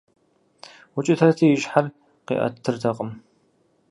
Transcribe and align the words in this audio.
Укӏытэрти 0.97 1.45
и 1.49 1.57
щхьэр 1.61 1.85
къиӏэтыртэкъым. 2.25 3.09